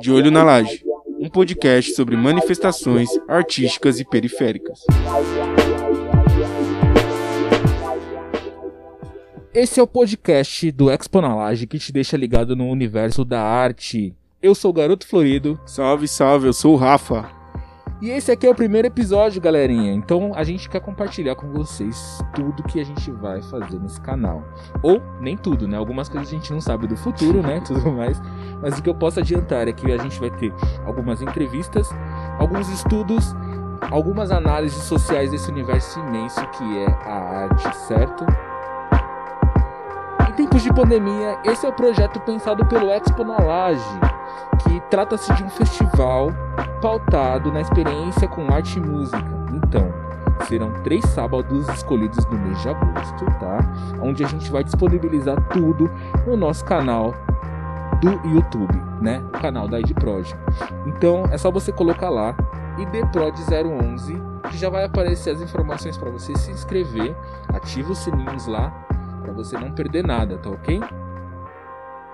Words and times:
De 0.00 0.12
Olho 0.12 0.30
na 0.30 0.44
Laje, 0.44 0.84
um 1.18 1.28
podcast 1.28 1.92
sobre 1.94 2.16
manifestações 2.16 3.08
artísticas 3.26 3.98
e 3.98 4.04
periféricas. 4.04 4.80
Esse 9.52 9.80
é 9.80 9.82
o 9.82 9.86
podcast 9.86 10.70
do 10.70 10.90
Expo 10.90 11.20
na 11.20 11.34
Laje 11.34 11.66
que 11.66 11.78
te 11.78 11.92
deixa 11.92 12.16
ligado 12.16 12.54
no 12.54 12.68
universo 12.68 13.24
da 13.24 13.42
arte. 13.42 14.14
Eu 14.40 14.54
sou 14.54 14.70
o 14.70 14.74
Garoto 14.74 15.06
Florido. 15.06 15.58
Salve, 15.66 16.06
salve, 16.06 16.46
eu 16.46 16.52
sou 16.52 16.74
o 16.74 16.76
Rafa. 16.76 17.37
E 18.00 18.10
esse 18.10 18.30
aqui 18.30 18.46
é 18.46 18.50
o 18.50 18.54
primeiro 18.54 18.86
episódio, 18.86 19.40
galerinha. 19.40 19.92
Então 19.92 20.32
a 20.36 20.44
gente 20.44 20.68
quer 20.68 20.80
compartilhar 20.80 21.34
com 21.34 21.48
vocês 21.48 22.22
tudo 22.32 22.62
que 22.62 22.78
a 22.78 22.84
gente 22.84 23.10
vai 23.10 23.42
fazer 23.42 23.76
nesse 23.80 24.00
canal. 24.00 24.44
Ou 24.84 25.02
nem 25.20 25.36
tudo, 25.36 25.66
né? 25.66 25.76
Algumas 25.76 26.08
coisas 26.08 26.28
a 26.28 26.30
gente 26.30 26.52
não 26.52 26.60
sabe 26.60 26.86
do 26.86 26.96
futuro, 26.96 27.42
né? 27.42 27.60
Tudo 27.66 27.90
mais. 27.90 28.20
Mas 28.62 28.78
o 28.78 28.82
que 28.82 28.88
eu 28.88 28.94
posso 28.94 29.18
adiantar 29.18 29.66
é 29.66 29.72
que 29.72 29.90
a 29.90 29.98
gente 29.98 30.20
vai 30.20 30.30
ter 30.30 30.54
algumas 30.86 31.20
entrevistas, 31.20 31.90
alguns 32.38 32.68
estudos, 32.68 33.34
algumas 33.90 34.30
análises 34.30 34.84
sociais 34.84 35.32
desse 35.32 35.50
universo 35.50 35.98
imenso 35.98 36.40
que 36.50 36.78
é 36.78 36.86
a 36.86 37.46
arte, 37.48 37.76
certo? 37.78 38.24
Em 40.38 40.44
tempos 40.44 40.62
de 40.62 40.72
pandemia, 40.72 41.36
esse 41.44 41.66
é 41.66 41.68
o 41.68 41.72
projeto 41.72 42.20
pensado 42.20 42.64
pelo 42.66 42.92
Expo 42.92 43.24
na 43.24 43.38
Laje, 43.38 43.82
que 44.62 44.80
trata-se 44.88 45.34
de 45.34 45.42
um 45.42 45.50
festival 45.50 46.28
pautado 46.80 47.50
na 47.50 47.60
experiência 47.60 48.28
com 48.28 48.46
arte 48.54 48.78
e 48.78 48.80
música. 48.80 49.18
Então, 49.52 49.92
serão 50.46 50.72
três 50.84 51.04
sábados 51.06 51.68
escolhidos 51.70 52.24
no 52.26 52.38
mês 52.38 52.62
de 52.62 52.68
agosto, 52.68 53.24
tá? 53.40 53.58
Onde 54.00 54.24
a 54.24 54.28
gente 54.28 54.48
vai 54.48 54.62
disponibilizar 54.62 55.42
tudo 55.48 55.90
no 56.24 56.36
nosso 56.36 56.64
canal 56.64 57.16
do 58.00 58.28
YouTube, 58.28 58.80
né? 59.02 59.20
O 59.34 59.40
canal 59.40 59.66
da 59.66 59.80
IDProd. 59.80 60.36
Então, 60.86 61.24
é 61.32 61.36
só 61.36 61.50
você 61.50 61.72
colocar 61.72 62.10
lá 62.10 62.36
IDProd011 62.78 64.22
que 64.50 64.56
já 64.56 64.70
vai 64.70 64.84
aparecer 64.84 65.30
as 65.30 65.42
informações 65.42 65.96
para 65.96 66.10
você 66.10 66.32
se 66.36 66.52
inscrever, 66.52 67.16
ativa 67.52 67.90
os 67.90 67.98
sininhos 67.98 68.46
lá 68.46 68.72
para 69.28 69.32
você 69.32 69.58
não 69.58 69.70
perder 69.70 70.04
nada, 70.04 70.38
tá 70.38 70.48
ok? 70.48 70.80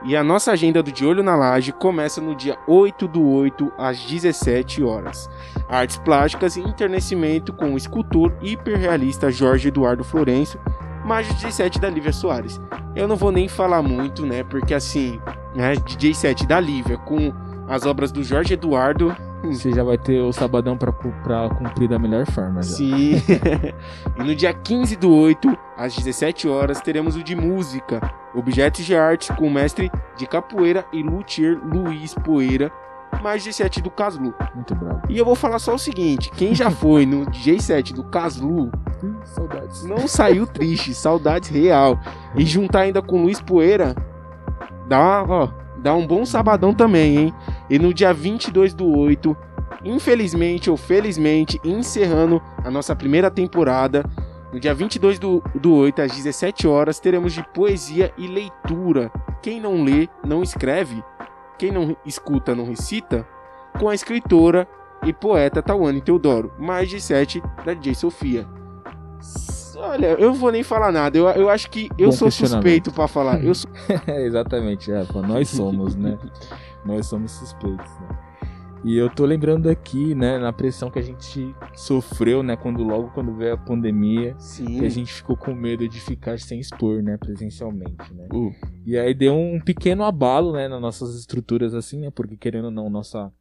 E 0.04 0.14
a 0.16 0.22
nossa 0.22 0.52
agenda 0.52 0.82
do 0.82 0.92
De 0.92 1.06
Olho 1.06 1.22
na 1.22 1.34
Laje 1.34 1.72
começa 1.72 2.20
no 2.20 2.34
dia 2.34 2.58
8 2.66 3.08
do 3.08 3.26
8 3.26 3.72
às 3.78 3.98
17 4.00 4.82
horas. 4.82 5.30
Artes 5.68 5.96
plásticas 5.96 6.56
e 6.56 6.60
enternecimento 6.60 7.52
com 7.52 7.72
o 7.72 7.76
escultor 7.76 8.34
hiperrealista 8.42 9.30
Jorge 9.30 9.68
Eduardo 9.68 10.04
Florencio, 10.04 10.60
mais 11.06 11.26
17 11.34 11.80
da 11.80 11.88
Lívia 11.88 12.12
Soares. 12.12 12.60
Eu 12.94 13.08
não 13.08 13.16
vou 13.16 13.32
nem 13.32 13.48
falar 13.48 13.80
muito, 13.80 14.26
né? 14.26 14.44
Porque 14.44 14.74
assim, 14.74 15.18
né, 15.54 15.74
DJ 15.76 16.12
7 16.12 16.46
da 16.46 16.60
Lívia 16.60 16.98
com 16.98 17.32
as 17.66 17.86
obras 17.86 18.12
do 18.12 18.22
Jorge 18.22 18.52
Eduardo 18.52 19.16
Você 19.44 19.72
já 19.72 19.82
vai 19.82 19.98
ter 19.98 20.20
o 20.20 20.32
sabadão 20.32 20.76
pra 20.76 20.92
cumprir 20.92 21.88
da 21.88 21.98
melhor 21.98 22.26
forma. 22.26 22.62
Já. 22.62 22.76
Sim. 22.76 23.22
e 24.18 24.22
no 24.22 24.34
dia 24.34 24.52
15 24.52 24.96
do 24.96 25.14
8, 25.14 25.56
às 25.76 25.94
17 25.94 26.48
horas, 26.48 26.80
teremos 26.80 27.16
o 27.16 27.22
de 27.22 27.34
música, 27.34 28.00
objetos 28.34 28.84
de 28.84 28.94
arte 28.94 29.32
com 29.32 29.46
o 29.46 29.50
mestre 29.50 29.90
de 30.16 30.26
capoeira 30.26 30.84
e 30.92 31.02
luthier 31.02 31.58
Luiz 31.64 32.14
Poeira, 32.14 32.70
mais 33.22 33.42
17 33.42 33.80
do 33.80 33.90
Caslu. 33.90 34.34
Muito 34.54 34.74
bravo. 34.74 35.00
E 35.08 35.18
eu 35.18 35.24
vou 35.24 35.34
falar 35.34 35.58
só 35.58 35.74
o 35.74 35.78
seguinte, 35.78 36.30
quem 36.30 36.54
já 36.54 36.70
foi 36.70 37.06
no 37.06 37.26
DJ 37.26 37.60
7 37.60 37.94
do 37.94 38.04
Caslu, 38.04 38.70
Saudades. 39.24 39.84
não 39.84 40.06
saiu 40.08 40.46
triste, 40.46 40.94
saudades 40.94 41.48
real. 41.48 41.98
E 42.34 42.44
juntar 42.44 42.80
ainda 42.80 43.02
com 43.02 43.22
Luiz 43.22 43.40
Poeira, 43.40 43.94
dá, 44.88 45.22
ó, 45.22 45.48
dá 45.78 45.94
um 45.94 46.06
bom 46.06 46.24
sabadão 46.24 46.72
também, 46.72 47.16
hein? 47.18 47.34
E 47.68 47.78
no 47.78 47.92
dia 47.92 48.12
22 48.12 48.74
do 48.74 48.86
8, 48.96 49.36
infelizmente 49.84 50.70
ou 50.70 50.76
felizmente, 50.76 51.60
encerrando 51.64 52.42
a 52.64 52.70
nossa 52.70 52.94
primeira 52.94 53.30
temporada, 53.30 54.04
no 54.54 54.60
dia 54.60 54.72
22 54.72 55.18
do, 55.18 55.42
do 55.52 55.74
8, 55.74 56.02
às 56.02 56.12
17 56.12 56.68
horas, 56.68 57.00
teremos 57.00 57.32
de 57.32 57.44
poesia 57.52 58.14
e 58.16 58.28
leitura. 58.28 59.10
Quem 59.42 59.60
não 59.60 59.82
lê, 59.82 60.08
não 60.24 60.44
escreve. 60.44 61.02
Quem 61.58 61.72
não 61.72 61.96
escuta, 62.06 62.54
não 62.54 62.64
recita. 62.64 63.26
Com 63.80 63.88
a 63.88 63.94
escritora 63.96 64.68
e 65.04 65.12
poeta 65.12 65.60
Tawane 65.60 66.00
Teodoro, 66.00 66.52
mais 66.56 66.88
de 66.88 67.00
7 67.00 67.42
da 67.64 67.74
DJ 67.74 67.96
Sofia. 67.96 68.46
Olha, 69.76 70.12
eu 70.12 70.28
não 70.28 70.34
vou 70.34 70.52
nem 70.52 70.62
falar 70.62 70.92
nada. 70.92 71.18
Eu, 71.18 71.26
eu 71.30 71.50
acho 71.50 71.68
que 71.68 71.90
eu 71.98 72.10
Bom 72.10 72.16
sou 72.16 72.30
suspeito 72.30 72.92
pra 72.92 73.08
falar. 73.08 73.44
Eu 73.44 73.56
sou 73.56 73.68
exatamente, 74.06 74.92
é, 74.92 75.04
pô, 75.04 75.20
nós 75.20 75.48
somos, 75.50 75.96
né? 75.96 76.16
nós 76.84 77.06
somos 77.06 77.32
suspeitos, 77.32 77.90
né? 77.98 78.23
E 78.84 78.96
eu 78.96 79.08
tô 79.08 79.24
lembrando 79.24 79.70
aqui, 79.70 80.14
né, 80.14 80.38
na 80.38 80.52
pressão 80.52 80.90
que 80.90 80.98
a 80.98 81.02
gente 81.02 81.54
sofreu, 81.74 82.42
né, 82.42 82.54
quando 82.54 82.82
logo 82.82 83.10
quando 83.12 83.34
veio 83.34 83.54
a 83.54 83.56
pandemia, 83.56 84.34
Sim. 84.38 84.78
que 84.78 84.84
a 84.84 84.90
gente 84.90 85.10
ficou 85.10 85.36
com 85.36 85.54
medo 85.54 85.88
de 85.88 85.98
ficar 86.00 86.38
sem 86.38 86.60
expor, 86.60 87.02
né, 87.02 87.16
presencialmente, 87.16 88.12
né? 88.12 88.28
Uh, 88.30 88.54
E 88.84 88.98
aí 88.98 89.14
deu 89.14 89.34
um 89.34 89.58
pequeno 89.58 90.04
abalo, 90.04 90.52
né, 90.52 90.68
nas 90.68 90.82
nossas 90.82 91.18
estruturas 91.18 91.74
assim, 91.74 92.00
né, 92.00 92.10
porque 92.10 92.36
querendo 92.36 92.66
ou 92.66 92.70
não, 92.70 92.90
nossa 92.90 93.32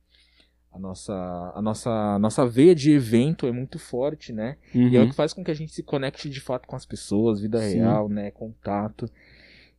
a 0.71 0.79
nossa 0.79 1.53
a 1.53 1.61
nossa 1.61 1.91
a 1.91 2.19
nossa 2.19 2.45
veia 2.47 2.73
de 2.73 2.91
evento 2.91 3.45
é 3.45 3.51
muito 3.51 3.77
forte, 3.77 4.33
né? 4.33 4.57
E 4.73 4.95
é 4.95 4.99
o 4.99 5.03
uhum. 5.03 5.09
que 5.09 5.15
faz 5.15 5.31
com 5.31 5.43
que 5.43 5.51
a 5.51 5.53
gente 5.53 5.71
se 5.71 5.83
conecte 5.83 6.29
de 6.29 6.41
fato 6.41 6.67
com 6.67 6.75
as 6.75 6.85
pessoas, 6.85 7.39
vida 7.39 7.59
Sim. 7.59 7.77
real, 7.77 8.09
né? 8.09 8.31
Contato. 8.31 9.07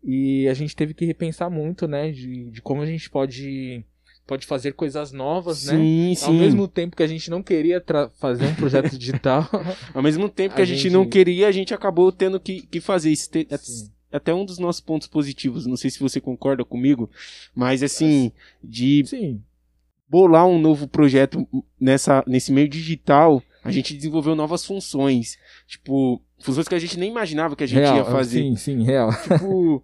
E 0.04 0.46
a 0.46 0.54
gente 0.54 0.76
teve 0.76 0.94
que 0.94 1.04
repensar 1.04 1.50
muito, 1.50 1.88
né? 1.88 2.12
De, 2.12 2.48
de 2.50 2.62
como 2.62 2.82
a 2.82 2.86
gente 2.86 3.10
pode, 3.10 3.84
pode 4.26 4.46
fazer 4.46 4.72
coisas 4.72 5.12
novas, 5.12 5.66
né? 5.66 5.74
Sim, 5.76 6.08
Ao 6.10 6.16
sim. 6.32 6.38
mesmo 6.38 6.66
tempo 6.68 6.96
que 6.96 7.02
a 7.02 7.06
gente 7.06 7.30
não 7.30 7.42
queria 7.42 7.82
fazer 8.18 8.46
um 8.46 8.54
projeto 8.54 8.90
digital. 8.98 9.48
Ao 9.92 10.02
mesmo 10.02 10.28
tempo 10.28 10.54
que 10.54 10.60
a 10.60 10.64
a, 10.64 10.66
gente, 10.66 10.82
gente- 10.84 10.92
não 10.92 11.06
queria, 11.06 11.48
a 11.48 11.52
gente 11.52 11.74
acabou 11.74 12.10
tendo 12.10 12.40
que, 12.40 12.62
que 12.66 12.80
fazer 12.80 13.10
isso. 13.10 13.30
Te- 13.30 13.46
Sim. 13.58 13.90
Até 14.12 14.32
um 14.32 14.44
dos 14.44 14.58
nossos 14.58 14.80
pontos 14.80 15.08
positivos. 15.08 15.66
Não 15.66 15.76
sei 15.76 15.90
se 15.90 15.98
você 15.98 16.20
concorda 16.20 16.64
comigo, 16.64 17.10
mas 17.54 17.82
assim, 17.82 18.30
de 18.62 19.04
Sim. 19.04 19.42
bolar 20.08 20.46
um 20.46 20.58
novo 20.58 20.86
projeto 20.86 21.46
nessa, 21.80 22.22
nesse 22.26 22.52
meio 22.52 22.68
digital, 22.68 23.42
a 23.64 23.72
gente 23.72 23.92
desenvolveu 23.94 24.36
novas 24.36 24.64
funções. 24.64 25.36
Tipo, 25.66 26.22
funções 26.38 26.68
que 26.68 26.74
a 26.76 26.78
gente 26.78 26.96
nem 26.98 27.10
imaginava 27.10 27.56
que 27.56 27.64
a 27.64 27.66
gente 27.66 27.80
real. 27.80 27.96
ia 27.96 28.04
fazer. 28.04 28.40
Sim, 28.42 28.56
sim, 28.56 28.84
real. 28.84 29.10
Tipo. 29.22 29.82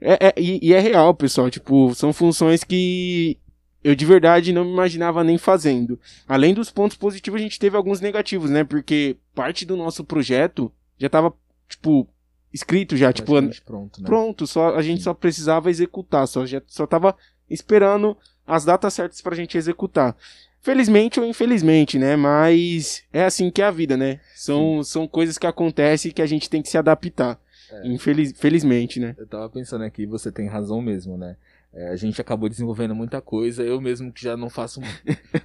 é, 0.00 0.28
é- 0.28 0.34
e, 0.38 0.68
e 0.68 0.72
é 0.72 0.80
real, 0.80 1.12
pessoal. 1.14 1.50
Tipo, 1.50 1.94
são 1.94 2.10
funções 2.12 2.64
que 2.64 3.36
eu 3.82 3.94
de 3.94 4.04
verdade 4.04 4.52
não 4.52 4.64
me 4.64 4.72
imaginava 4.72 5.22
nem 5.22 5.38
fazendo. 5.38 5.98
Além 6.26 6.52
dos 6.52 6.70
pontos 6.70 6.96
positivos, 6.96 7.40
a 7.40 7.42
gente 7.42 7.58
teve 7.58 7.76
alguns 7.76 8.00
negativos, 8.00 8.50
né? 8.50 8.64
Porque 8.64 9.16
parte 9.34 9.64
do 9.64 9.76
nosso 9.76 10.04
projeto 10.04 10.72
já 10.98 11.08
tava, 11.08 11.32
tipo, 11.68 12.08
escrito 12.52 12.96
já. 12.96 13.12
Tipo, 13.12 13.32
pronto, 13.64 14.00
né? 14.00 14.06
pronto, 14.06 14.46
só, 14.46 14.74
a 14.74 14.82
gente 14.82 14.98
Sim. 14.98 15.04
só 15.04 15.14
precisava 15.14 15.70
executar. 15.70 16.26
Só, 16.26 16.44
já, 16.44 16.60
só 16.66 16.86
tava 16.86 17.16
esperando 17.48 18.16
as 18.46 18.64
datas 18.64 18.94
certas 18.94 19.20
pra 19.20 19.36
gente 19.36 19.56
executar. 19.56 20.16
Felizmente 20.60 21.20
ou 21.20 21.26
infelizmente, 21.26 21.98
né? 21.98 22.16
Mas 22.16 23.04
é 23.12 23.24
assim 23.24 23.50
que 23.50 23.62
é 23.62 23.66
a 23.66 23.70
vida, 23.70 23.96
né? 23.96 24.20
São, 24.34 24.82
são 24.82 25.06
coisas 25.06 25.38
que 25.38 25.46
acontecem 25.46 26.10
e 26.10 26.12
que 26.12 26.20
a 26.22 26.26
gente 26.26 26.50
tem 26.50 26.60
que 26.60 26.68
se 26.68 26.76
adaptar. 26.76 27.40
É. 27.70 27.86
Infeliz, 27.86 28.32
felizmente, 28.36 28.98
né? 28.98 29.14
Eu 29.16 29.26
tava 29.26 29.48
pensando 29.48 29.84
aqui, 29.84 30.04
você 30.04 30.32
tem 30.32 30.48
razão 30.48 30.82
mesmo, 30.82 31.16
né? 31.16 31.36
É, 31.78 31.90
a 31.90 31.94
gente 31.94 32.20
acabou 32.20 32.48
desenvolvendo 32.48 32.92
muita 32.92 33.20
coisa. 33.20 33.62
Eu 33.62 33.80
mesmo 33.80 34.12
que 34.12 34.20
já 34.20 34.36
não 34.36 34.50
faço, 34.50 34.80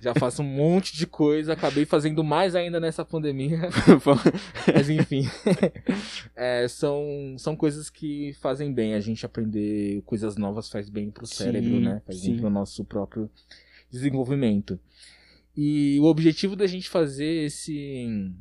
já 0.01 0.15
faço 0.15 0.41
um 0.41 0.45
monte 0.45 0.97
de 0.97 1.05
coisa, 1.05 1.53
acabei 1.53 1.85
fazendo 1.85 2.23
mais 2.23 2.55
ainda 2.55 2.79
nessa 2.79 3.05
pandemia. 3.05 3.59
Mas 4.73 4.89
enfim, 4.89 5.29
É, 6.35 6.67
são, 6.67 7.35
são 7.37 7.55
coisas 7.55 7.87
que 7.87 8.33
fazem 8.41 8.73
bem. 8.73 8.95
A 8.95 8.99
gente 8.99 9.23
aprender 9.23 10.01
coisas 10.07 10.35
novas 10.35 10.69
faz 10.71 10.89
bem 10.89 11.11
pro 11.11 11.27
Sim, 11.27 11.35
cérebro, 11.35 11.79
né? 11.79 12.01
Faz 12.03 12.19
sim. 12.19 12.31
bem 12.31 12.39
pro 12.39 12.49
nosso 12.49 12.83
próprio 12.83 13.29
desenvolvimento. 13.91 14.79
E 15.55 15.99
o 15.99 16.05
objetivo 16.05 16.55
da 16.55 16.65
gente 16.65 16.89
fazer 16.89 17.45
esse, 17.45 18.33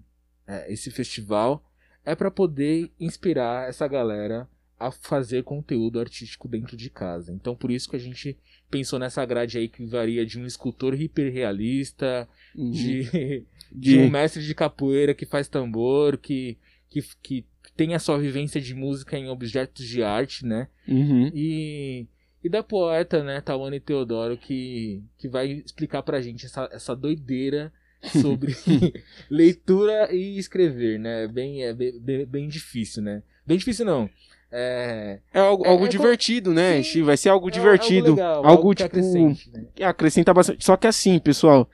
é, 0.47 0.73
esse 0.73 0.91
festival 0.91 1.63
é 2.07 2.15
para 2.15 2.31
poder 2.31 2.91
inspirar 2.99 3.69
essa 3.69 3.87
galera 3.87 4.49
a 4.87 4.91
fazer 4.93 5.43
conteúdo 5.45 5.99
artístico 6.01 6.49
dentro 6.49 6.77
de 6.77 6.89
casa. 6.91 7.33
Então 7.33 7.55
por 7.55 7.71
isso 7.71 7.89
que 7.91 7.97
a 7.97 8.01
gente 8.01 8.37
pensou 8.71 8.99
nessa 8.99 9.25
grade 9.25 9.59
aí 9.59 9.69
que 9.69 9.85
varia 9.85 10.25
de 10.25 10.39
um 10.39 10.47
escultor 10.47 10.95
hiperrealista, 11.01 12.29
de, 12.55 13.05
de 13.71 13.93
De- 13.93 13.99
um 13.99 14.11
mestre 14.11 14.43
de 14.45 14.55
capoeira 14.55 15.15
que 15.15 15.27
faz 15.27 15.49
tambor, 15.49 16.17
que, 16.19 16.57
que, 16.89 17.03
que 17.23 17.45
tem 17.77 17.95
a 17.95 17.99
sua 17.99 18.19
vivência 18.19 18.61
de 18.61 18.75
música 18.75 19.17
em 19.19 19.29
objetos 19.29 19.87
de 19.87 20.03
arte, 20.03 20.45
né? 20.47 20.69
Uhum. 20.89 21.31
E, 21.35 22.07
e 22.45 22.49
da 22.49 22.63
poeta, 22.63 23.23
né, 23.23 23.41
Tawane 23.41 23.81
Teodoro, 23.81 24.37
que, 24.37 25.03
que 25.19 25.29
vai 25.29 25.51
explicar 25.53 26.03
pra 26.03 26.21
gente 26.21 26.47
essa, 26.47 26.69
essa 26.73 26.95
doideira 26.97 27.73
sobre 28.21 28.55
leitura 29.31 30.13
e 30.15 30.39
escrever, 30.39 30.99
né? 30.99 31.27
Bem, 31.29 31.63
é 31.63 31.73
bem, 31.73 31.99
bem, 32.01 32.27
bem 32.27 32.49
difícil, 32.49 33.03
né? 33.03 33.23
Bem 33.47 33.59
difícil 33.59 33.85
não. 33.85 34.09
É, 34.53 35.19
É 35.33 35.41
algo, 35.41 35.65
É- 35.65 35.69
algo 35.71 35.87
é 35.87 35.89
divertido, 35.89 36.53
né? 36.53 36.83
Sim. 36.83 37.03
Vai 37.03 37.17
ser 37.17 37.31
algo 37.31 37.49
é 37.49 37.51
divertido. 37.51 38.09
algo, 38.09 38.17
legal, 38.17 38.47
algo, 38.47 38.71
que 38.71 38.77
tipo. 38.83 38.87
acrescente, 38.89 39.51
né? 39.51 39.65
que 39.75 39.83
acrescenta 39.83 40.35
bastante. 40.35 40.65
Só 40.65 40.77
que 40.77 40.87
assim, 40.87 41.19
pessoal, 41.19 41.69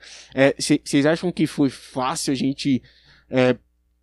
vocês 0.57 1.05
acham 1.05 1.31
que 1.31 1.45
foi 1.45 1.69
fácil 1.69 2.31
a 2.31 2.35
gente 2.35 2.81
é, 3.29 3.55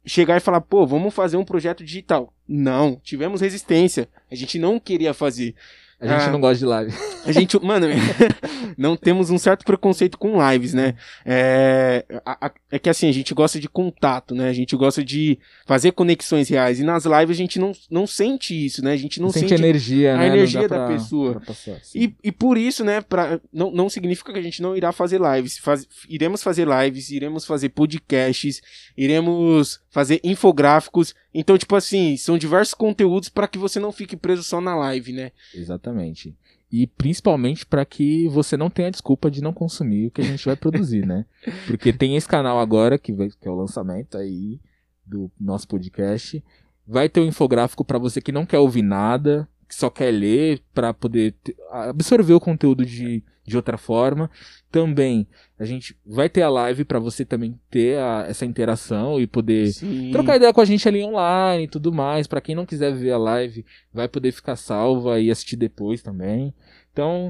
chegar 0.04 0.36
e 0.36 0.40
falar, 0.40 0.60
pô, 0.60 0.86
vamos 0.86 1.14
fazer 1.14 1.36
um 1.38 1.44
projeto 1.44 1.82
digital? 1.82 2.32
Não, 2.46 3.00
tivemos 3.02 3.40
resistência. 3.40 4.08
A 4.30 4.34
gente 4.34 4.58
não 4.58 4.78
queria 4.78 5.14
fazer. 5.14 5.54
A 5.98 6.06
gente 6.06 6.28
Ah. 6.28 6.30
não 6.32 6.40
gosta 6.40 6.58
de 6.58 6.64
live. 6.66 6.94
A 7.24 7.32
gente, 7.32 7.58
mano, 7.64 7.86
não 8.76 8.96
temos 8.96 9.30
um 9.30 9.38
certo 9.38 9.64
preconceito 9.64 10.18
com 10.18 10.34
lives, 10.50 10.74
né? 10.74 10.94
É, 11.24 12.04
a- 12.24 12.46
a- 12.46 12.52
é 12.70 12.78
que 12.78 12.88
assim, 12.88 13.08
a 13.08 13.12
gente 13.12 13.32
gosta 13.34 13.58
de 13.60 13.68
contato, 13.68 14.34
né? 14.34 14.48
A 14.48 14.52
gente 14.52 14.74
gosta 14.76 15.02
de 15.04 15.38
fazer 15.66 15.92
conexões 15.92 16.48
reais. 16.48 16.78
E 16.80 16.84
nas 16.84 17.04
lives 17.04 17.30
a 17.36 17.40
gente 17.40 17.58
não, 17.58 17.72
não 17.90 18.06
sente 18.06 18.54
isso, 18.66 18.82
né? 18.84 18.92
A 18.92 18.96
gente 18.96 19.20
não 19.20 19.30
sente 19.30 19.48
sente 19.48 19.60
energia, 19.60 20.14
a 20.14 20.18
né? 20.18 20.26
Energia 20.28 20.62
da 20.68 20.76
pra- 20.76 20.88
pessoa. 20.88 21.32
pra 21.32 21.40
passar, 21.40 21.78
sim. 21.82 21.98
E, 21.98 22.16
e 22.24 22.32
por 22.32 22.56
isso, 22.58 22.84
né, 22.84 23.00
pra, 23.00 23.40
não, 23.52 23.70
não 23.70 23.88
significa 23.88 24.32
que 24.32 24.38
a 24.38 24.42
gente 24.42 24.60
não 24.62 24.76
irá 24.76 24.92
fazer 24.92 25.20
lives. 25.20 25.58
Faz- 25.58 25.86
iremos 26.08 26.42
fazer 26.42 26.66
lives, 26.66 27.10
iremos 27.10 27.44
fazer 27.44 27.68
podcasts, 27.70 28.60
iremos 28.96 29.80
fazer 29.90 30.20
infográficos. 30.24 31.14
Então, 31.34 31.56
tipo 31.58 31.74
assim, 31.76 32.16
são 32.16 32.38
diversos 32.38 32.74
conteúdos 32.74 33.28
para 33.28 33.46
que 33.48 33.58
você 33.58 33.78
não 33.78 33.92
fique 33.92 34.16
preso 34.16 34.42
só 34.42 34.60
na 34.60 34.74
live, 34.74 35.12
né? 35.12 35.32
Exatamente. 35.54 36.34
E 36.70 36.86
principalmente 36.86 37.64
para 37.64 37.84
que 37.84 38.28
você 38.28 38.56
não 38.56 38.68
tenha 38.68 38.90
desculpa 38.90 39.30
de 39.30 39.42
não 39.42 39.52
consumir 39.52 40.06
o 40.06 40.10
que 40.10 40.20
a 40.20 40.24
gente 40.24 40.44
vai 40.44 40.56
produzir, 40.56 41.06
né? 41.06 41.24
Porque 41.66 41.92
tem 41.92 42.16
esse 42.16 42.26
canal 42.26 42.58
agora, 42.58 42.98
que, 42.98 43.12
vai, 43.12 43.28
que 43.28 43.46
é 43.46 43.50
o 43.50 43.54
lançamento 43.54 44.18
aí 44.18 44.60
do 45.04 45.30
nosso 45.40 45.68
podcast. 45.68 46.42
Vai 46.86 47.08
ter 47.08 47.20
um 47.20 47.26
infográfico 47.26 47.84
para 47.84 47.98
você 47.98 48.20
que 48.20 48.32
não 48.32 48.44
quer 48.44 48.58
ouvir 48.58 48.82
nada, 48.82 49.48
que 49.68 49.74
só 49.74 49.90
quer 49.90 50.10
ler 50.10 50.60
para 50.72 50.94
poder 50.94 51.34
absorver 51.70 52.34
o 52.34 52.40
conteúdo 52.40 52.84
de, 52.84 53.22
de 53.44 53.56
outra 53.56 53.76
forma. 53.76 54.30
Também 54.70 55.26
a 55.58 55.64
gente 55.64 55.96
vai 56.04 56.28
ter 56.28 56.42
a 56.42 56.48
live 56.50 56.84
para 56.84 56.98
você 56.98 57.24
também 57.24 57.58
ter 57.70 57.98
a- 57.98 58.26
essa 58.28 58.44
interação 58.44 59.18
e 59.20 59.26
poder 59.26 59.72
Sim. 59.72 60.10
trocar 60.12 60.36
ideia 60.36 60.52
com 60.52 60.60
a 60.60 60.64
gente 60.64 60.86
ali 60.86 61.02
online 61.02 61.64
e 61.64 61.68
tudo 61.68 61.92
mais. 61.92 62.26
Pra 62.26 62.40
quem 62.40 62.54
não 62.54 62.66
quiser 62.66 62.92
ver 62.94 63.12
a 63.12 63.18
live, 63.18 63.64
vai 63.92 64.06
poder 64.08 64.32
ficar 64.32 64.56
salva 64.56 65.18
e 65.20 65.30
assistir 65.30 65.56
depois 65.56 66.02
também. 66.02 66.52
Então, 66.92 67.28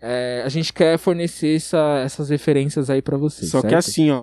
é, 0.00 0.42
a 0.44 0.48
gente 0.48 0.72
quer 0.72 0.98
fornecer 0.98 1.56
essa- 1.56 2.00
essas 2.04 2.30
referências 2.30 2.90
aí 2.90 3.00
pra 3.02 3.16
vocês. 3.16 3.50
Só 3.50 3.60
que 3.62 3.68
certo? 3.70 3.78
assim, 3.88 4.10
ó, 4.10 4.22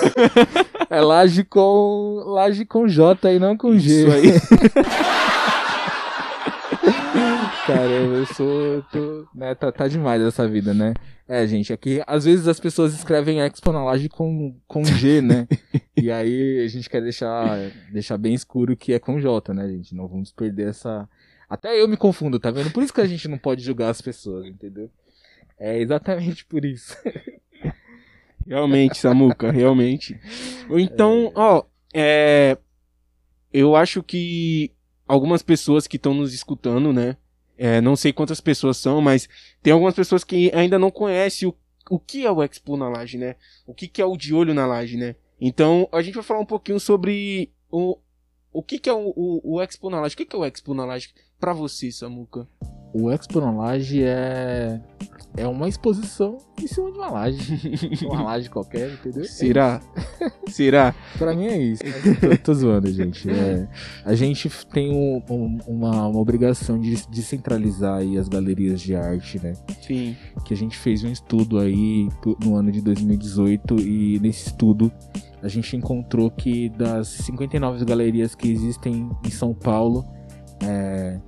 É 0.94 1.00
laje 1.00 1.45
com, 1.45 2.21
laje 2.25 2.65
com 2.65 2.86
J 2.86 3.31
e 3.31 3.39
não 3.39 3.56
com 3.56 3.77
G. 3.80 4.07
Isso 4.07 4.12
aí. 4.12 4.33
Caramba, 7.65 8.15
eu 8.15 8.25
sou. 8.25 8.81
Tô, 8.91 9.27
né, 9.35 9.53
tá, 9.53 9.71
tá 9.71 9.87
demais 9.87 10.21
essa 10.21 10.47
vida, 10.47 10.73
né? 10.73 10.93
É, 11.27 11.45
gente, 11.47 11.71
aqui 11.71 12.01
às 12.07 12.25
vezes 12.25 12.47
as 12.47 12.59
pessoas 12.59 12.93
escrevem 12.93 13.39
Expo 13.41 13.71
na 13.71 13.83
laje 13.83 14.09
com, 14.09 14.55
com 14.67 14.83
G, 14.83 15.21
né? 15.21 15.47
E 15.95 16.09
aí 16.09 16.63
a 16.63 16.67
gente 16.67 16.89
quer 16.89 17.01
deixar, 17.01 17.59
deixar 17.91 18.17
bem 18.17 18.33
escuro 18.33 18.75
que 18.75 18.91
é 18.91 18.97
com 18.97 19.19
J, 19.19 19.53
né, 19.53 19.67
gente? 19.67 19.93
Não 19.93 20.07
vamos 20.07 20.31
perder 20.31 20.69
essa. 20.69 21.07
Até 21.47 21.79
eu 21.79 21.87
me 21.87 21.95
confundo, 21.95 22.39
tá 22.39 22.49
vendo? 22.49 22.71
Por 22.71 22.81
isso 22.81 22.93
que 22.93 23.01
a 23.01 23.05
gente 23.05 23.27
não 23.27 23.37
pode 23.37 23.61
julgar 23.61 23.89
as 23.89 24.01
pessoas, 24.01 24.47
entendeu? 24.47 24.89
É 25.59 25.79
exatamente 25.79 26.43
por 26.45 26.65
isso. 26.65 26.97
Realmente, 28.47 28.97
Samuca, 28.97 29.51
realmente. 29.51 30.19
Então, 30.71 31.31
ó, 31.35 31.63
é, 31.93 32.57
eu 33.53 33.75
acho 33.75 34.01
que 34.01 34.71
algumas 35.07 35.43
pessoas 35.43 35.85
que 35.85 35.97
estão 35.97 36.13
nos 36.13 36.33
escutando, 36.33 36.91
né? 36.91 37.15
É, 37.63 37.79
não 37.79 37.95
sei 37.95 38.11
quantas 38.11 38.41
pessoas 38.41 38.77
são, 38.77 38.99
mas 38.99 39.29
tem 39.61 39.71
algumas 39.71 39.93
pessoas 39.93 40.23
que 40.23 40.51
ainda 40.51 40.79
não 40.79 40.89
conhecem 40.89 41.47
o, 41.47 41.55
o 41.91 41.99
que 41.99 42.25
é 42.25 42.31
o 42.31 42.41
Expo 42.41 42.75
na 42.75 42.89
Laje, 42.89 43.19
né? 43.19 43.35
O 43.67 43.73
que, 43.75 43.87
que 43.87 44.01
é 44.01 44.05
o 44.05 44.17
de 44.17 44.33
olho 44.33 44.51
na 44.51 44.65
Laje, 44.65 44.97
né? 44.97 45.15
Então, 45.39 45.87
a 45.91 46.01
gente 46.01 46.15
vai 46.15 46.23
falar 46.23 46.39
um 46.39 46.45
pouquinho 46.45 46.79
sobre 46.79 47.51
o, 47.69 47.99
o 48.51 48.63
que, 48.63 48.79
que 48.79 48.89
é 48.89 48.93
o, 48.93 49.13
o, 49.15 49.41
o 49.43 49.61
Expo 49.61 49.91
na 49.91 50.01
Laje. 50.01 50.15
O 50.15 50.17
que, 50.17 50.25
que 50.25 50.35
é 50.35 50.39
o 50.39 50.43
Expo 50.43 50.73
na 50.73 50.85
Laje 50.85 51.13
pra 51.41 51.51
você, 51.53 51.91
Samuca? 51.91 52.47
O 52.93 53.09
Expo 53.11 53.41
na 53.41 53.51
Laje 53.51 54.03
é. 54.03 54.79
É 55.38 55.47
uma 55.47 55.69
exposição 55.69 56.38
em 56.61 56.67
cima 56.67 56.91
de 56.91 56.97
uma 56.97 57.09
laje. 57.09 57.79
uma 58.05 58.21
laje 58.21 58.49
qualquer, 58.49 58.91
entendeu? 58.91 59.23
Será? 59.23 59.79
Será? 60.49 60.93
Pra 61.17 61.33
mim 61.33 61.45
é 61.45 61.57
isso. 61.57 61.81
Tô, 62.19 62.38
tô 62.43 62.53
zoando, 62.53 62.91
gente. 62.91 63.29
É, 63.31 63.65
a 64.03 64.13
gente 64.13 64.49
tem 64.73 64.91
um- 64.91 65.23
um- 65.33 65.57
uma, 65.65 66.07
uma 66.07 66.19
obrigação 66.19 66.77
de 66.77 67.07
descentralizar 67.07 67.99
aí 67.99 68.17
as 68.17 68.27
galerias 68.27 68.81
de 68.81 68.93
arte, 68.93 69.39
né? 69.41 69.53
Sim. 69.81 70.17
Que 70.43 70.53
a 70.53 70.57
gente 70.57 70.77
fez 70.77 71.01
um 71.01 71.09
estudo 71.09 71.59
aí 71.59 72.09
no 72.43 72.57
ano 72.57 72.69
de 72.69 72.81
2018 72.81 73.79
e 73.79 74.19
nesse 74.19 74.47
estudo 74.47 74.91
a 75.41 75.47
gente 75.47 75.77
encontrou 75.77 76.29
que 76.29 76.67
das 76.71 77.07
59 77.07 77.85
galerias 77.85 78.35
que 78.35 78.51
existem 78.51 79.09
em 79.25 79.31
São 79.31 79.53
Paulo, 79.53 80.05
é, 80.63 81.19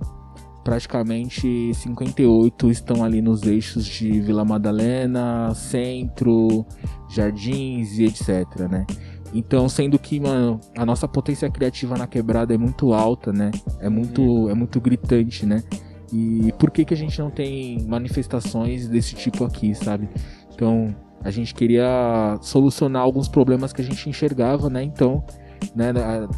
praticamente 0.64 1.74
58 1.74 2.72
estão 2.72 3.04
ali 3.04 3.22
nos 3.22 3.44
eixos 3.44 3.86
de 3.86 4.22
Vila 4.22 4.46
Madalena, 4.46 5.54
Centro, 5.54 6.66
Jardins 7.10 7.98
e 8.00 8.06
etc, 8.06 8.70
né? 8.70 8.86
Então, 9.34 9.68
sendo 9.68 9.98
que, 9.98 10.20
mano, 10.20 10.60
a 10.78 10.86
nossa 10.86 11.08
potência 11.08 11.50
criativa 11.50 11.98
na 11.98 12.06
quebrada 12.06 12.54
é 12.54 12.58
muito 12.58 12.94
alta, 12.94 13.34
né? 13.34 13.50
É 13.80 13.90
muito, 13.90 14.48
é 14.50 14.54
muito 14.54 14.80
gritante, 14.80 15.46
né? 15.46 15.64
E 16.12 16.54
por 16.60 16.70
que 16.70 16.86
que 16.86 16.94
a 16.94 16.98
gente 16.98 17.20
não 17.20 17.32
tem 17.32 17.84
manifestações 17.88 18.88
desse 18.88 19.16
tipo 19.16 19.44
aqui, 19.44 19.74
sabe? 19.74 20.08
Então, 20.54 20.96
a 21.24 21.32
gente 21.32 21.56
queria 21.56 22.38
solucionar 22.42 23.02
alguns 23.02 23.28
problemas 23.28 23.74
que 23.74 23.82
a 23.82 23.84
gente 23.84 24.08
enxergava, 24.08 24.70
né? 24.70 24.84
Então, 24.84 25.24
né, 25.76 25.92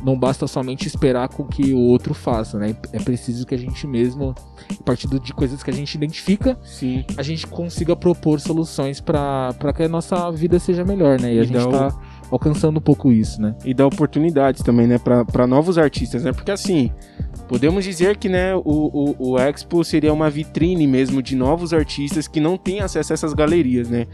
não 0.04 0.18
basta 0.18 0.48
somente 0.48 0.88
esperar 0.88 1.30
com 1.30 1.44
que 1.46 1.74
o 1.74 1.80
outro 1.80 2.14
faça, 2.14 2.58
né? 2.58 2.76
É 2.94 3.00
preciso 3.00 3.46
que 3.46 3.54
a 3.56 3.58
gente 3.58 3.86
mesmo, 3.88 4.34
a 4.80 4.84
partir 4.84 5.08
de 5.08 5.34
coisas 5.34 5.62
que 5.64 5.70
a 5.70 5.74
gente 5.74 5.96
identifica, 5.96 6.58
Sim. 6.64 7.04
a 7.18 7.24
gente 7.24 7.46
consiga 7.48 7.96
propor 7.96 8.40
soluções 8.40 9.00
para 9.00 9.54
que 9.76 9.84
a 9.84 9.90
nossa 9.90 10.30
vida 10.32 10.60
seja 10.60 10.84
melhor, 10.84 11.20
né? 11.20 11.34
E 11.34 11.40
a 11.40 11.44
E 11.44 11.46
gente 11.46 11.58
dá 11.58 11.68
o- 11.68 11.72
tá 11.72 12.00
alcançando 12.32 12.78
um 12.78 12.82
pouco 12.82 13.12
isso, 13.12 13.40
né? 13.42 13.56
e 13.64 13.72
dar 13.74 13.86
oportunidades 13.86 14.64
também, 14.64 14.88
né, 14.88 14.98
para 14.98 15.46
novos 15.46 15.78
artistas, 15.78 16.24
né? 16.24 16.32
Porque 16.34 16.50
assim, 16.52 16.92
podemos 17.48 17.84
dizer 17.86 18.18
que, 18.18 18.28
né, 18.28 18.56
o, 18.56 18.62
o, 18.66 19.32
o 19.34 19.40
Expo 19.40 19.84
seria 19.84 20.12
uma 20.12 20.30
vitrine 20.30 20.88
mesmo 20.88 21.22
de 21.22 21.36
novos 21.36 21.72
artistas 21.74 22.28
que 22.28 22.40
não 22.40 22.58
têm 22.58 22.80
acesso 22.82 23.14
a 23.14 23.16
essas 23.16 23.34
galerias, 23.34 23.90
né? 23.90 24.08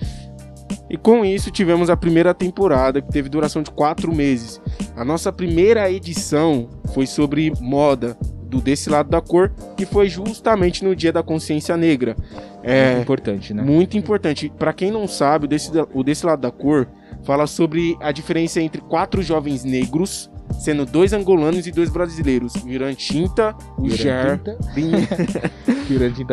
E 0.92 0.98
com 0.98 1.24
isso 1.24 1.50
tivemos 1.50 1.90
a 1.90 1.96
primeira 1.96 2.34
temporada, 2.34 3.02
que 3.02 3.10
teve 3.10 3.30
duração 3.30 3.64
de 3.64 3.72
quatro 3.72 4.14
meses. 4.14 4.62
A 4.94 5.06
nossa 5.06 5.32
primeira 5.32 5.90
edição 5.90 6.68
foi 6.94 7.08
sobre 7.08 7.54
moda, 7.62 8.18
do 8.52 8.60
Desse 8.60 8.90
Lado 8.90 9.10
da 9.10 9.22
Cor, 9.22 9.50
que 9.78 9.86
foi 9.86 10.10
justamente 10.10 10.84
no 10.84 10.94
Dia 10.94 11.14
da 11.14 11.24
Consciência 11.24 11.78
Negra. 11.78 12.18
É, 12.62 12.92
Muito 12.92 13.04
importante, 13.04 13.54
né? 13.54 13.64
muito 13.64 13.98
importante. 13.98 14.52
Pra 14.60 14.74
quem 14.74 14.92
não 14.92 15.08
sabe, 15.08 15.46
o 15.46 15.48
desse, 15.48 15.72
o 15.94 16.04
desse 16.04 16.26
lado 16.26 16.42
da 16.42 16.52
cor 16.52 16.88
fala 17.24 17.48
sobre 17.48 17.98
a 18.02 18.12
diferença 18.12 18.62
entre 18.62 18.82
quatro 18.82 19.22
jovens 19.24 19.64
negros, 19.64 20.30
sendo 20.60 20.86
dois 20.86 21.14
angolanos 21.14 21.66
e 21.68 21.72
dois 21.72 21.90
brasileiros. 21.90 22.54
O 22.56 22.70
Irã 22.70 22.94
Tinta, 22.94 23.56
o 23.78 23.90
Ger, 23.90 24.40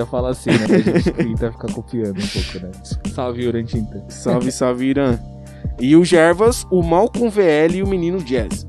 o 0.04 0.06
fala 0.06 0.30
assim, 0.30 0.50
né? 0.50 0.64
A 0.64 0.98
gente 0.98 1.10
tenta 1.10 1.52
ficar 1.52 1.72
copiando 1.72 2.18
um 2.18 2.26
pouco, 2.26 2.66
né? 2.66 2.70
Salve, 3.12 3.46
Urantinta. 3.46 4.04
salve, 4.08 4.52
salve 4.52 4.86
Irã. 4.86 5.18
E 5.80 5.96
o 5.96 6.04
Gervas, 6.04 6.66
o 6.70 6.82
Malcolm 6.82 7.30
VL 7.30 7.76
e 7.76 7.82
o 7.82 7.86
Menino 7.86 8.18
Jazz. 8.18 8.66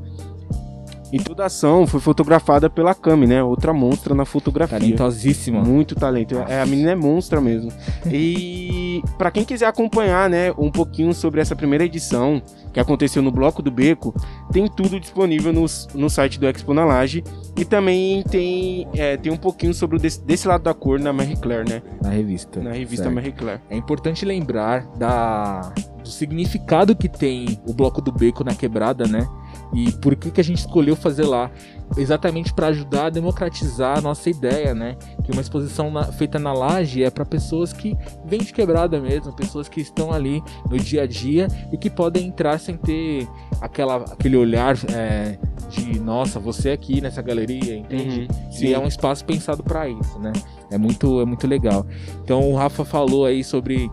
E 1.12 1.18
toda 1.18 1.44
a 1.44 1.46
ação 1.48 1.88
foi 1.88 2.00
fotografada 2.00 2.70
pela 2.70 2.94
Cami, 2.94 3.26
né? 3.26 3.44
Outra 3.44 3.74
monstra 3.74 4.14
na 4.14 4.26
fotografia. 4.26 4.78
Talentosíssima. 4.78 5.60
Muito 5.60 5.96
talento. 5.96 6.38
É, 6.48 6.62
a 6.62 6.66
menina 6.68 6.92
é 6.92 6.96
monstra 6.96 7.42
mesmo. 7.42 7.72
E 8.06 8.79
E 9.00 9.18
para 9.18 9.32
quem 9.32 9.44
quiser 9.44 9.68
acompanhar, 9.68 10.30
né, 10.30 10.52
um 10.58 10.72
pouquinho 10.72 11.14
sobre 11.14 11.42
essa 11.42 11.56
primeira 11.56 11.86
edição 11.86 12.42
que 12.74 12.80
aconteceu 12.80 13.22
no 13.22 13.32
Bloco 13.32 13.62
do 13.62 13.72
Beco, 13.72 14.14
tem 14.52 14.68
tudo 14.68 15.00
disponível 15.00 15.54
no, 15.54 15.66
no 15.96 16.10
site 16.10 16.40
do 16.40 16.48
Expo 16.48 16.74
na 16.74 16.86
Laje 16.86 17.24
e 17.58 17.66
também 17.66 18.24
tem, 18.24 18.88
é, 18.94 19.18
tem 19.18 19.32
um 19.32 19.38
pouquinho 19.38 19.74
sobre 19.74 19.98
o 19.98 20.00
desse, 20.00 20.22
desse, 20.24 20.48
lado 20.48 20.64
da 20.64 20.74
cor 20.74 21.00
na 21.00 21.14
Marie 21.14 21.38
Claire, 21.38 21.70
né? 21.70 21.82
Na 22.02 22.10
revista. 22.10 22.60
Na 22.60 22.72
revista 22.72 23.04
certo. 23.04 23.16
Marie 23.16 23.32
Claire. 23.32 23.62
É 23.70 23.76
importante 23.76 24.26
lembrar 24.26 24.86
da, 24.98 25.74
do 26.02 26.10
significado 26.10 26.96
que 26.96 27.10
tem 27.10 27.60
o 27.66 27.74
Bloco 27.74 28.02
do 28.02 28.12
Beco 28.12 28.44
na 28.44 28.54
quebrada, 28.54 29.06
né? 29.08 29.28
E 29.74 29.92
por 29.94 30.16
que, 30.16 30.32
que 30.32 30.42
a 30.42 30.44
gente 30.44 30.60
escolheu 30.60 30.96
fazer 30.96 31.26
lá? 31.26 31.52
Exatamente 31.98 32.54
para 32.54 32.68
ajudar 32.68 33.08
a 33.08 33.10
democratizar 33.10 33.98
a 33.98 34.02
nossa 34.02 34.30
ideia, 34.30 34.74
né? 34.74 34.96
Que 35.24 35.32
uma 35.32 35.42
exposição 35.42 35.92
na, 35.92 36.04
feita 36.06 36.40
na 36.40 36.54
laje 36.54 37.04
é 37.04 37.10
para 37.10 37.26
pessoas 37.26 37.72
que 37.74 37.96
vêm 38.26 38.40
de 38.40 38.54
quebrada 38.54 39.00
mesmo, 39.00 39.34
pessoas 39.34 39.68
que 39.68 39.82
estão 39.82 40.12
ali 40.12 40.44
no 40.70 40.78
dia 40.78 41.04
a 41.04 41.08
dia 41.08 41.48
e 41.72 41.78
que 41.78 41.90
podem 41.90 42.28
entrar 42.28 42.60
sem 42.60 42.78
ter 42.78 43.28
aquela, 43.62 43.98
aquele 43.98 44.38
olhar 44.38 44.76
é, 44.92 45.38
de 45.70 46.00
nossa, 46.00 46.40
você 46.40 46.72
aqui 46.72 47.02
nessa 47.02 47.22
galeria, 47.22 47.76
entende? 47.76 48.28
Uhum, 48.30 48.60
e 48.62 48.74
é 48.74 48.80
um 48.80 48.88
espaço 48.88 49.24
pensado 49.24 49.64
para 49.64 49.88
isso, 49.88 50.20
né? 50.20 50.34
É 50.72 50.78
muito, 50.78 51.22
é 51.22 51.26
muito 51.26 51.48
legal. 51.48 51.86
Então 52.24 52.52
o 52.52 52.56
Rafa 52.56 52.84
falou 52.84 53.26
aí 53.26 53.44
sobre 53.44 53.90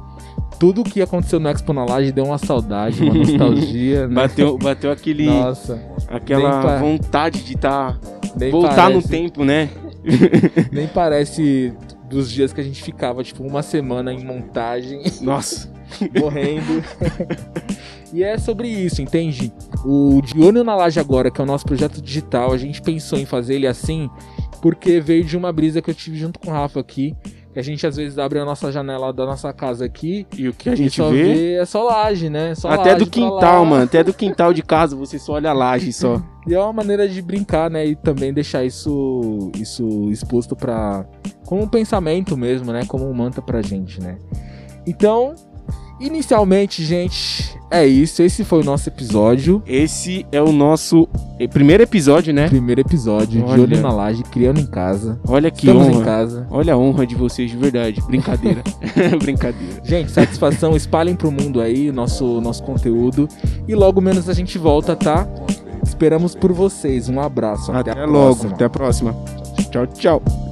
tudo 0.59 0.85
que 0.85 1.03
aconteceu 1.03 1.39
no 1.39 1.49
Expo 1.49 1.73
na 1.73 1.85
Laje 1.85 2.13
deu 2.13 2.25
uma 2.25 2.39
saudade, 2.39 3.03
uma 3.03 3.15
nostalgia. 3.15 4.07
né? 4.09 4.15
bateu, 4.15 4.59
bateu 4.59 4.91
aquele. 4.91 5.27
Nossa. 5.27 5.81
Aquela 6.09 6.79
vontade 6.79 7.43
de 7.43 7.55
estar. 7.55 7.99
Tá, 7.99 8.51
voltar 8.51 8.75
parece, 8.75 8.95
no 8.95 9.03
tempo, 9.03 9.45
né? 9.45 9.69
nem 10.73 10.87
parece 10.87 11.73
dos 12.09 12.31
dias 12.31 12.53
que 12.53 12.61
a 12.61 12.65
gente 12.65 12.83
ficava, 12.83 13.23
tipo, 13.23 13.43
uma 13.43 13.63
semana 13.63 14.13
em 14.13 14.25
montagem. 14.25 15.03
Nossa. 15.21 15.75
morrendo. 16.19 16.83
e 18.13 18.23
é 18.23 18.39
sobre 18.39 18.69
isso, 18.69 19.01
entende? 19.01 19.53
O 19.85 20.21
De 20.23 20.41
Olho 20.41 20.65
na 20.65 20.75
Laje 20.75 20.99
Agora, 20.99 21.31
que 21.31 21.41
é 21.41 21.45
o 21.45 21.47
nosso 21.47 21.65
projeto 21.65 22.01
digital, 22.03 22.53
a 22.53 22.59
gente 22.59 22.83
pensou 22.83 23.19
em 23.19 23.25
fazer 23.25 23.55
ele 23.55 23.67
assim 23.67 24.11
porque 24.61 25.01
veio 25.01 25.25
de 25.25 25.37
uma 25.37 25.53
brisa 25.53 25.81
que 25.81 25.91
eu 25.91 25.95
tive 25.95 26.19
junto 26.19 26.41
com 26.41 26.51
o 26.51 26.53
Rafa 26.53 26.81
aqui, 26.81 27.15
a 27.59 27.63
gente 27.63 27.87
às 27.87 27.97
vezes 27.97 28.19
abre 28.19 28.39
a 28.39 28.45
nossa 28.45 28.71
janela 28.71 29.13
da 29.13 29.25
nossa 29.25 29.53
casa 29.53 29.85
aqui 29.85 30.27
e 30.37 30.49
o 30.49 30.53
que 30.53 30.69
a 30.69 30.75
gente 30.75 31.01
vê... 31.01 31.11
vê... 31.11 31.55
é 31.55 31.65
só 31.65 31.85
laje, 31.85 32.29
né? 32.29 32.55
Só 32.55 32.69
até 32.69 32.93
laje 32.93 33.05
do 33.05 33.11
quintal, 33.11 33.65
mano. 33.65 33.85
Até 33.85 34.05
do 34.05 34.13
quintal 34.13 34.53
de 34.53 34.63
casa 34.63 34.95
você 34.95 35.19
só 35.19 35.35
olha 35.35 35.51
a 35.51 35.53
laje 35.53 35.93
só. 35.93 36.23
e 36.47 36.55
é 36.55 36.61
uma 36.61 36.73
maneira 36.73 37.09
de 37.09 37.21
brincar, 37.23 37.71
né? 37.71 37.87
E 37.87 37.97
também 37.97 38.33
deixar 38.33 38.65
isso, 38.65 39.51
isso 39.57 40.11
exposto 40.11 40.55
para 40.55 41.07
como 41.47 41.63
um 41.63 41.69
pensamento 41.69 42.37
mesmo, 42.37 42.73
né? 42.73 42.85
Como 42.87 43.09
um 43.09 43.15
manta 43.15 43.41
pra 43.41 43.63
gente, 43.63 44.01
né? 44.01 44.19
Então, 44.87 45.35
Inicialmente, 45.99 46.85
gente, 46.85 47.59
é 47.71 47.87
isso. 47.87 48.23
Esse 48.23 48.45
foi 48.45 48.61
o 48.61 48.65
nosso 48.65 48.89
episódio. 48.89 49.63
Esse 49.67 50.27
é 50.31 50.41
o 50.41 50.53
nosso 50.53 51.09
primeiro 51.51 51.83
episódio, 51.83 52.33
né? 52.35 52.49
Primeiro 52.49 52.81
episódio 52.83 53.43
Olha. 53.45 53.55
de 53.55 53.61
Olho 53.75 53.83
na 53.83 53.93
Laje, 53.93 54.23
criando 54.25 54.61
em 54.61 54.67
casa. 54.67 55.19
Olha 55.27 55.51
que 55.51 55.67
Estamos 55.67 55.89
honra. 55.89 56.01
em 56.01 56.05
casa. 56.05 56.47
Olha 56.51 56.75
a 56.75 56.77
honra 56.77 57.07
de 57.07 57.15
vocês, 57.15 57.51
de 57.51 57.57
verdade. 57.57 58.01
Brincadeira. 58.03 58.63
Brincadeira. 59.19 59.81
Gente, 59.83 60.11
satisfação. 60.11 60.75
Espalhem 60.77 61.17
pro 61.17 61.31
mundo 61.31 61.61
aí 61.61 61.91
nosso, 61.91 62.41
nosso 62.41 62.63
conteúdo. 62.63 63.29
E 63.67 63.75
logo 63.75 64.01
menos 64.01 64.29
a 64.29 64.35
gente 64.35 64.59
volta, 64.59 64.95
tá? 64.95 65.27
Esperamos 65.83 66.35
por 66.35 66.53
vocês. 66.53 67.09
Um 67.09 67.21
abraço. 67.21 67.73
Até, 67.73 67.93
até 67.93 68.05
logo. 68.05 68.49
Até 68.49 68.65
a 68.67 68.71
próxima. 68.71 69.15
Tchau, 69.71 69.87
tchau. 69.87 70.46